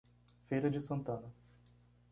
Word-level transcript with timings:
Feira 0.49 0.71
de 0.71 0.81
Santana 0.81 1.31